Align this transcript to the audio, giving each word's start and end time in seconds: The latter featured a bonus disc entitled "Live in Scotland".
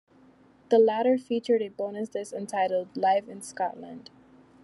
The 0.69 0.79
latter 0.79 1.19
featured 1.19 1.61
a 1.61 1.69
bonus 1.69 2.09
disc 2.09 2.33
entitled 2.33 2.97
"Live 2.97 3.29
in 3.29 3.43
Scotland". 3.43 4.09